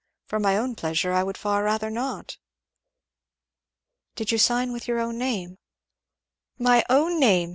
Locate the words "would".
1.21-1.37